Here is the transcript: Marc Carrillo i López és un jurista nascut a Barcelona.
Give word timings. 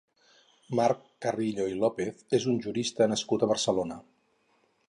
Marc 0.79 1.03
Carrillo 1.25 1.67
i 1.73 1.77
López 1.85 2.25
és 2.39 2.49
un 2.55 2.59
jurista 2.67 3.11
nascut 3.15 3.47
a 3.47 3.51
Barcelona. 3.55 4.01